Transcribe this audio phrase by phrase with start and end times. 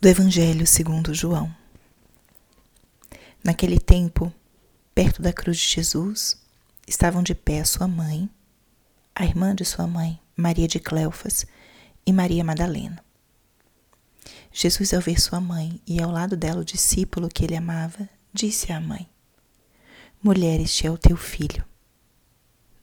[0.00, 1.52] do Evangelho segundo João.
[3.42, 4.32] Naquele tempo,
[4.94, 6.40] perto da cruz de Jesus,
[6.86, 8.30] estavam de pé sua mãe,
[9.12, 11.44] a irmã de sua mãe, Maria de Cleofas,
[12.06, 13.04] e Maria Madalena.
[14.52, 18.72] Jesus, ao ver sua mãe e ao lado dela o discípulo que ele amava, disse
[18.72, 19.08] à mãe:
[20.22, 21.64] Mulher, este é o teu filho.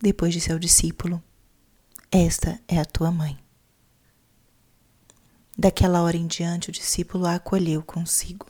[0.01, 1.23] Depois disse ao discípulo:
[2.11, 3.44] Esta é a tua mãe.
[5.57, 8.47] Daquela hora em diante, o discípulo a acolheu consigo.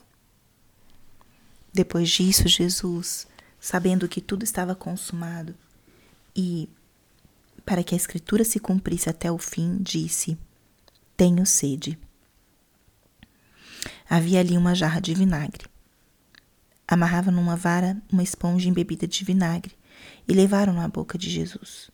[1.72, 3.28] Depois disso, Jesus,
[3.60, 5.54] sabendo que tudo estava consumado
[6.34, 6.68] e
[7.64, 10.36] para que a Escritura se cumprisse até o fim, disse:
[11.16, 11.98] Tenho sede.
[14.08, 15.66] Havia ali uma jarra de vinagre.
[16.88, 19.76] Amarrava numa vara uma esponja embebida de vinagre
[20.26, 21.90] e levaram-no à boca de Jesus.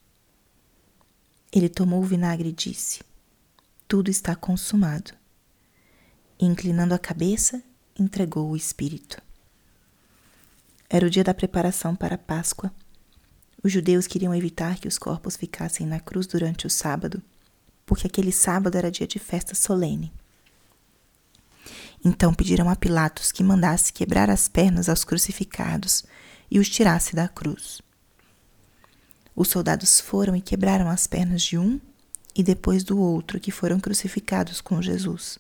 [1.51, 3.01] Ele tomou o vinagre e disse:
[3.93, 5.13] tudo está consumado.
[6.41, 7.63] E, inclinando a cabeça,
[7.95, 9.21] entregou o espírito.
[10.89, 12.73] Era o dia da preparação para a Páscoa.
[13.63, 17.23] Os judeus queriam evitar que os corpos ficassem na cruz durante o sábado,
[17.85, 20.11] porque aquele sábado era dia de festa solene.
[22.03, 26.03] Então pediram a Pilatos que mandasse quebrar as pernas aos crucificados
[26.51, 27.83] e os tirasse da cruz.
[29.37, 31.79] Os soldados foram e quebraram as pernas de um
[32.35, 35.39] e depois do outro que foram crucificados com Jesus.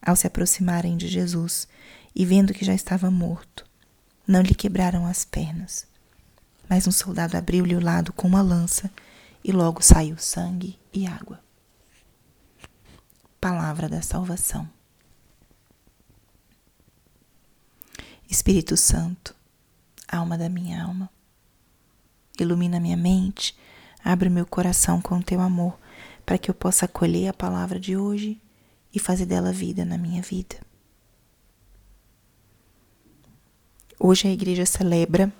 [0.00, 1.66] Ao se aproximarem de Jesus
[2.14, 3.66] e vendo que já estava morto,
[4.26, 5.86] não lhe quebraram as pernas.
[6.68, 8.90] Mas um soldado abriu-lhe o lado com uma lança
[9.42, 11.40] e logo saiu sangue e água.
[13.40, 14.68] Palavra da salvação.
[18.30, 19.34] Espírito Santo,
[20.08, 21.10] alma da minha alma,
[22.38, 23.56] ilumina minha mente
[24.04, 25.78] Abre meu coração com teu amor,
[26.26, 28.38] para que eu possa acolher a palavra de hoje
[28.94, 30.56] e fazer dela vida na minha vida.
[33.98, 35.32] Hoje a igreja celebra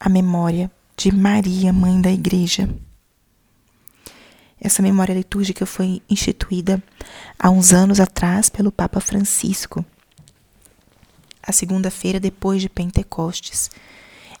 [0.00, 2.68] a memória de Maria, mãe da igreja.
[4.60, 6.82] Essa memória litúrgica foi instituída
[7.38, 9.84] há uns anos atrás pelo Papa Francisco,
[11.40, 13.70] a segunda-feira depois de Pentecostes,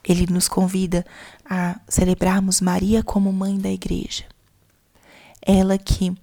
[0.06, 1.04] ele nos convida
[1.44, 4.24] a celebrarmos Maria como mãe da igreja.
[5.42, 6.16] Ela que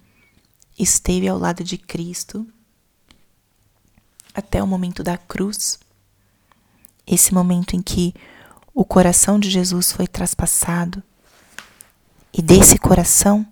[0.78, 2.46] esteve ao lado de Cristo
[4.34, 5.78] até o momento da cruz,
[7.06, 8.14] esse momento em que
[8.74, 11.02] o coração de Jesus foi traspassado
[12.32, 13.46] e desse coração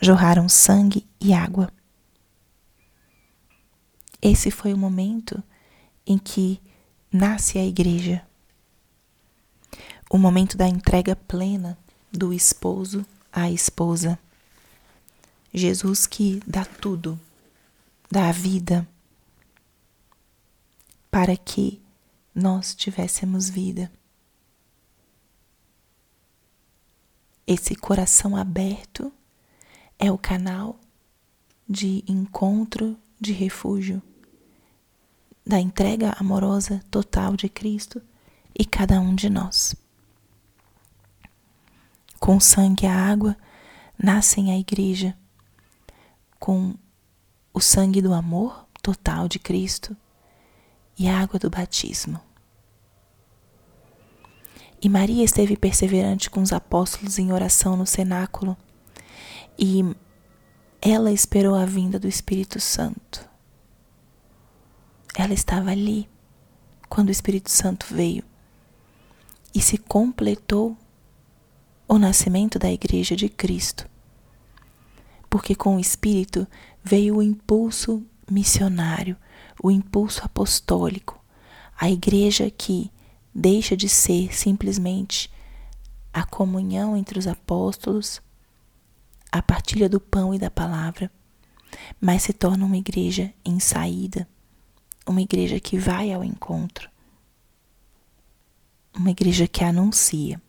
[0.00, 1.70] jorraram sangue e água.
[4.22, 5.42] Esse foi o momento
[6.06, 6.60] em que
[7.12, 8.26] nasce a igreja
[10.08, 11.76] o momento da entrega plena
[12.12, 14.18] do esposo à esposa.
[15.52, 17.18] Jesus que dá tudo,
[18.10, 18.86] dá a vida,
[21.10, 21.80] para que
[22.34, 23.90] nós tivéssemos vida.
[27.46, 29.12] Esse coração aberto
[29.98, 30.78] é o canal
[31.68, 34.02] de encontro, de refúgio,
[35.44, 38.02] da entrega amorosa total de Cristo
[38.54, 39.74] e cada um de nós
[42.26, 43.36] com sangue e a água,
[43.96, 45.16] nascem a igreja,
[46.40, 46.74] com
[47.54, 49.96] o sangue do amor total de Cristo
[50.98, 52.20] e a água do batismo.
[54.82, 58.56] E Maria esteve perseverante com os apóstolos em oração no cenáculo
[59.56, 59.84] e
[60.82, 63.24] ela esperou a vinda do Espírito Santo.
[65.16, 66.10] Ela estava ali
[66.88, 68.24] quando o Espírito Santo veio
[69.54, 70.76] e se completou
[71.88, 73.88] o nascimento da Igreja de Cristo.
[75.28, 76.46] Porque com o Espírito
[76.82, 79.16] veio o impulso missionário,
[79.62, 81.22] o impulso apostólico,
[81.78, 82.90] a Igreja que
[83.34, 85.30] deixa de ser simplesmente
[86.12, 88.22] a comunhão entre os apóstolos,
[89.30, 91.10] a partilha do pão e da palavra,
[92.00, 94.26] mas se torna uma igreja em saída,
[95.06, 96.88] uma igreja que vai ao encontro,
[98.94, 100.40] uma igreja que anuncia.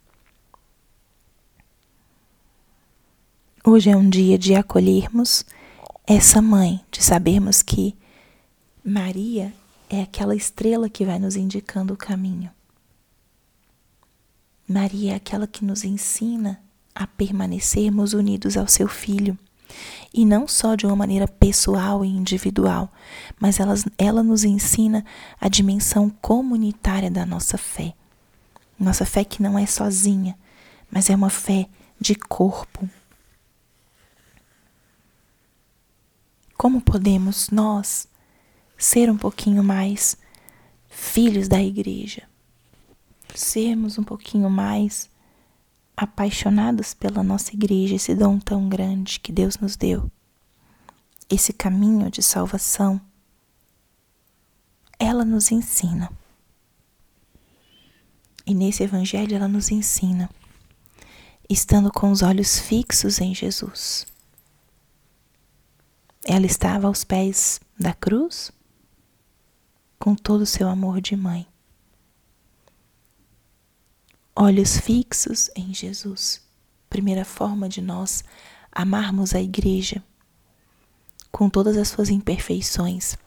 [3.69, 5.43] Hoje é um dia de acolhermos
[6.07, 7.97] essa mãe, de sabermos que
[8.81, 9.53] Maria
[9.89, 12.49] é aquela estrela que vai nos indicando o caminho.
[14.65, 16.61] Maria é aquela que nos ensina
[16.95, 19.37] a permanecermos unidos ao seu filho.
[20.13, 22.89] E não só de uma maneira pessoal e individual,
[23.37, 25.03] mas ela, ela nos ensina
[25.41, 27.93] a dimensão comunitária da nossa fé.
[28.79, 30.37] Nossa fé que não é sozinha,
[30.89, 31.67] mas é uma fé
[31.99, 32.89] de corpo,
[36.57, 38.07] como podemos nós
[38.77, 40.17] ser um pouquinho mais
[40.89, 42.23] filhos da igreja,
[43.35, 45.09] sermos um pouquinho mais
[45.95, 50.11] apaixonados pela nossa igreja, esse dom tão grande que Deus nos deu,
[51.29, 52.99] esse caminho de salvação,
[54.97, 56.11] ela nos ensina.
[58.45, 60.29] E nesse evangelho ela nos ensina,
[61.47, 64.07] estando com os olhos fixos em Jesus.
[66.27, 68.51] Ela estava aos pés da cruz,
[69.97, 71.47] com todo o seu amor de mãe
[74.37, 76.41] olhos fixos em Jesus.
[76.87, 78.23] Primeira forma de nós
[78.71, 80.03] amarmos a igreja
[81.31, 83.17] com todas as suas imperfeições.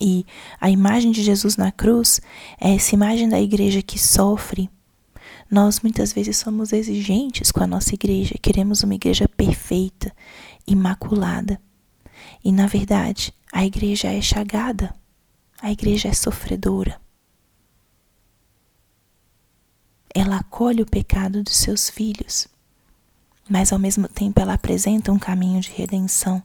[0.00, 0.26] E
[0.60, 2.20] a imagem de Jesus na cruz
[2.60, 4.68] é essa imagem da igreja que sofre.
[5.50, 10.12] Nós muitas vezes somos exigentes com a nossa igreja, queremos uma igreja perfeita,
[10.66, 11.60] imaculada.
[12.44, 14.94] E na verdade, a igreja é chagada,
[15.60, 17.00] a igreja é sofredora.
[20.14, 22.46] ela acolhe o pecado dos seus filhos,
[23.50, 26.40] mas ao mesmo tempo ela apresenta um caminho de redenção.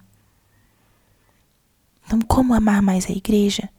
[2.06, 3.70] Então, como amar mais a igreja?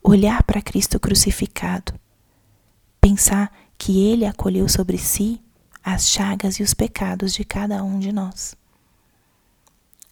[0.00, 1.92] Olhar para Cristo crucificado,
[3.00, 5.40] pensar que ele acolheu sobre si
[5.82, 8.56] as chagas e os pecados de cada um de nós.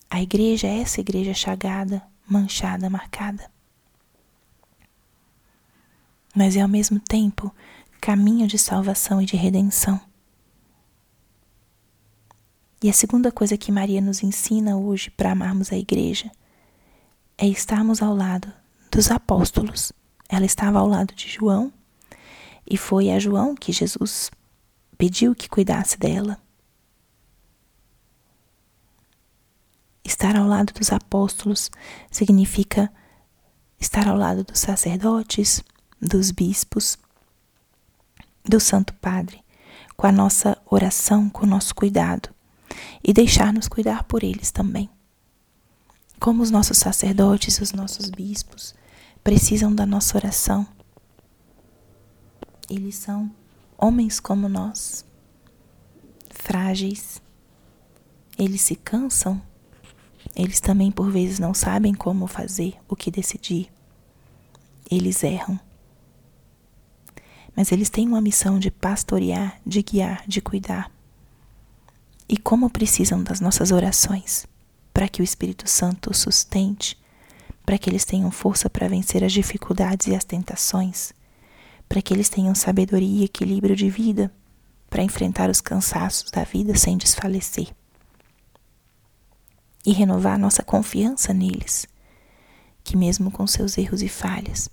[0.08, 3.50] A igreja é essa igreja chagada, manchada, marcada.
[6.34, 7.52] Mas é ao mesmo tempo
[8.00, 10.00] caminho de salvação e de redenção.
[12.82, 16.30] E a segunda coisa que Maria nos ensina hoje para amarmos a igreja
[17.38, 18.52] é estarmos ao lado
[18.90, 19.90] dos apóstolos.
[20.28, 21.72] Ela estava ao lado de João
[22.68, 24.30] e foi a João que Jesus
[24.96, 26.38] pediu que cuidasse dela.
[30.04, 31.70] Estar ao lado dos apóstolos
[32.10, 32.92] significa
[33.80, 35.62] estar ao lado dos sacerdotes,
[36.00, 36.98] dos bispos,
[38.44, 39.42] do Santo Padre,
[39.96, 42.28] com a nossa oração, com o nosso cuidado
[43.02, 44.88] e deixar-nos cuidar por eles também.
[46.20, 48.74] Como os nossos sacerdotes, os nossos bispos
[49.22, 50.66] precisam da nossa oração.
[52.74, 53.30] Eles são
[53.78, 55.04] homens como nós,
[56.30, 57.22] frágeis.
[58.38, 59.40] Eles se cansam.
[60.34, 63.70] Eles também por vezes não sabem como fazer, o que decidir.
[64.90, 65.60] Eles erram
[67.56, 70.90] mas eles têm uma missão de pastorear, de guiar, de cuidar.
[72.28, 74.46] E como precisam das nossas orações
[74.92, 76.98] para que o Espírito Santo os sustente,
[77.64, 81.12] para que eles tenham força para vencer as dificuldades e as tentações,
[81.88, 84.32] para que eles tenham sabedoria e equilíbrio de vida
[84.88, 87.68] para enfrentar os cansaços da vida sem desfalecer.
[89.84, 91.86] E renovar nossa confiança neles,
[92.82, 94.70] que mesmo com seus erros e falhas,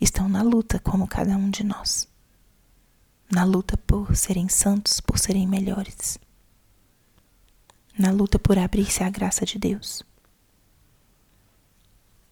[0.00, 2.12] estão na luta como cada um de nós
[3.32, 6.18] na luta por serem santos, por serem melhores,
[7.98, 10.02] na luta por abrir-se à graça de Deus.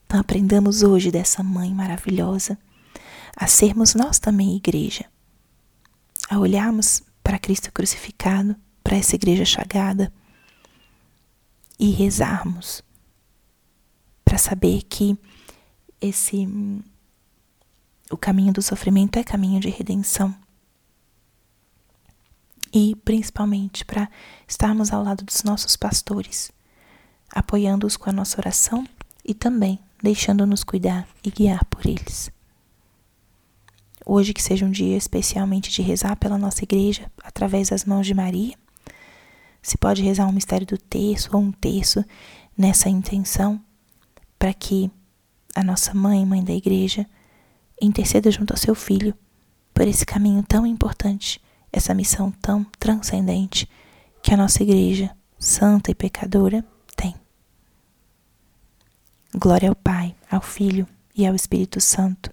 [0.04, 2.58] Então aprendamos hoje dessa mãe maravilhosa
[3.36, 5.04] a sermos nós também igreja,
[6.28, 10.12] a olharmos para Cristo crucificado, para essa igreja chagada
[11.78, 12.82] e rezarmos
[14.30, 15.18] para saber que
[16.00, 16.48] esse
[18.10, 20.32] o caminho do sofrimento é caminho de redenção
[22.72, 24.08] e principalmente para
[24.46, 26.52] estarmos ao lado dos nossos pastores,
[27.28, 28.86] apoiando-os com a nossa oração
[29.24, 32.30] e também deixando-nos cuidar e guiar por eles.
[34.12, 38.12] Hoje que seja um dia especialmente de rezar pela nossa igreja através das mãos de
[38.12, 38.56] Maria.
[39.62, 42.04] Se pode rezar um mistério do terço ou um terço
[42.58, 43.60] nessa intenção,
[44.36, 44.90] para que
[45.54, 47.06] a nossa mãe, mãe da igreja,
[47.80, 49.14] interceda junto ao seu filho
[49.72, 51.40] por esse caminho tão importante
[51.72, 53.70] essa missão tão transcendente
[54.24, 56.64] que a nossa igreja, santa e pecadora,
[56.96, 57.14] tem.
[59.32, 62.32] Glória ao Pai, ao Filho e ao Espírito Santo,